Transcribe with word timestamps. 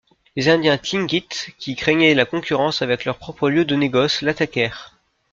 Les 0.35 0.49
indiens 0.49 0.79
Tlingits, 0.79 1.53
qui 1.59 1.75
craignaient 1.75 2.15
la 2.15 2.25
concurrence 2.25 2.81
avec 2.81 3.05
leurs 3.05 3.19
propres 3.19 3.51
lieux 3.51 3.65
de 3.65 3.75
négoce 3.75 4.23
l'attaquèrent. 4.23 4.95